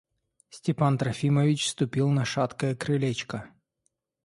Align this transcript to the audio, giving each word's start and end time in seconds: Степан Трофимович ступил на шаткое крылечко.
Степан 0.49 0.97
Трофимович 0.97 1.69
ступил 1.69 2.09
на 2.09 2.25
шаткое 2.25 2.73
крылечко. 2.75 3.51